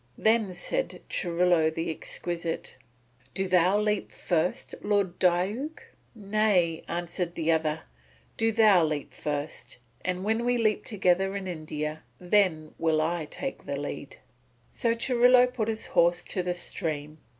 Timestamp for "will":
12.79-12.99